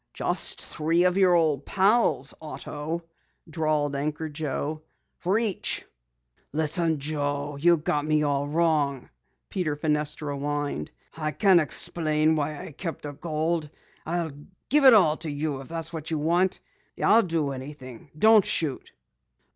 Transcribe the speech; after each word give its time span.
"Just 0.15 0.65
three 0.65 1.03
of 1.03 1.15
your 1.15 1.35
old 1.35 1.63
pals, 1.63 2.33
Otto," 2.41 3.03
drawled 3.47 3.95
Anchor 3.95 4.29
Joe. 4.29 4.81
"Reach!" 5.23 5.85
"Listen, 6.51 6.97
Joe, 6.97 7.55
you 7.57 7.77
got 7.77 8.03
me 8.03 8.23
all 8.23 8.47
wrong," 8.47 9.11
Peter 9.51 9.75
Fenestra 9.75 10.35
whined. 10.35 10.89
"I 11.15 11.29
can 11.29 11.59
explain 11.59 12.35
why 12.35 12.65
I 12.65 12.71
kept 12.71 13.03
the 13.03 13.13
gold. 13.13 13.69
I'll 14.03 14.31
give 14.69 14.85
it 14.85 14.95
all 14.95 15.17
to 15.17 15.29
you 15.29 15.61
if 15.61 15.67
that's 15.67 15.93
what 15.93 16.09
you 16.09 16.17
want. 16.17 16.61
I'll 16.99 17.21
do 17.21 17.51
anything 17.51 18.09
don't 18.17 18.43
shoot." 18.43 18.91